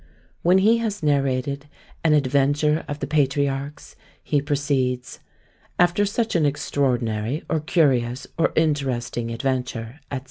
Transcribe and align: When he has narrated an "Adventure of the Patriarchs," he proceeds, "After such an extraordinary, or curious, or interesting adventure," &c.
When 0.41 0.57
he 0.57 0.79
has 0.79 1.03
narrated 1.03 1.67
an 2.03 2.13
"Adventure 2.13 2.83
of 2.87 2.97
the 3.01 3.05
Patriarchs," 3.05 3.95
he 4.23 4.41
proceeds, 4.41 5.19
"After 5.77 6.07
such 6.07 6.35
an 6.35 6.43
extraordinary, 6.43 7.43
or 7.47 7.59
curious, 7.59 8.25
or 8.35 8.51
interesting 8.55 9.29
adventure," 9.29 9.99
&c. 10.11 10.19